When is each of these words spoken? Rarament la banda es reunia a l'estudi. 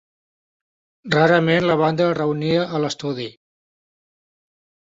Rarament 1.15 1.67
la 1.71 1.77
banda 1.83 2.07
es 2.07 2.17
reunia 2.21 2.65
a 2.79 2.83
l'estudi. 2.85 3.29